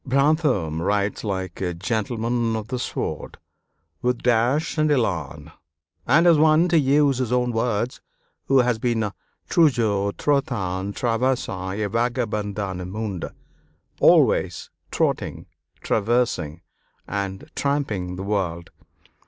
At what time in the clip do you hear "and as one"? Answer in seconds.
6.07-6.67